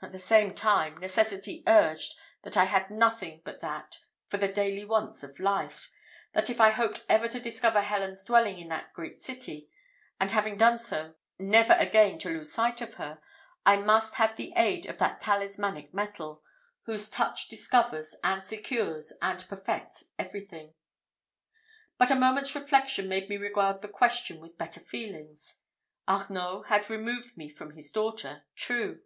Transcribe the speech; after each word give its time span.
At 0.00 0.12
the 0.12 0.20
same 0.20 0.54
time 0.54 0.96
necessity 0.98 1.64
urged 1.66 2.14
that 2.42 2.56
I 2.56 2.66
had 2.66 2.88
nothing 2.88 3.40
but 3.44 3.58
that 3.62 3.98
for 4.28 4.36
the 4.36 4.46
daily 4.46 4.84
wants 4.84 5.24
of 5.24 5.40
life; 5.40 5.90
that 6.34 6.48
if 6.48 6.60
I 6.60 6.70
hoped 6.70 7.04
ever 7.08 7.26
to 7.26 7.40
discover 7.40 7.80
Helen's 7.80 8.22
dwelling 8.22 8.58
in 8.60 8.68
that 8.68 8.92
great 8.92 9.20
city, 9.20 9.68
and 10.20 10.30
having 10.30 10.56
done 10.56 10.78
so, 10.78 11.16
never 11.40 11.72
again 11.72 12.16
to 12.20 12.28
lose 12.28 12.52
sight 12.52 12.80
of 12.80 12.94
her, 12.94 13.20
I 13.64 13.78
must 13.78 14.14
have 14.14 14.36
the 14.36 14.52
aid 14.54 14.86
of 14.86 14.98
that 14.98 15.20
talismanic 15.20 15.92
metal, 15.92 16.44
whose 16.82 17.10
touch 17.10 17.48
discovers, 17.48 18.14
and 18.22 18.46
secures, 18.46 19.12
and 19.20 19.44
perfects 19.48 20.04
everything. 20.16 20.74
But 21.98 22.12
a 22.12 22.14
moment's 22.14 22.54
reflection 22.54 23.08
made 23.08 23.28
me 23.28 23.36
regard 23.36 23.82
the 23.82 23.88
question 23.88 24.38
with 24.38 24.58
better 24.58 24.78
feelings; 24.78 25.58
Arnault 26.06 26.66
had 26.68 26.88
removed 26.88 27.36
me 27.36 27.48
from 27.48 27.72
his 27.74 27.90
daughter 27.90 28.44
true! 28.54 29.02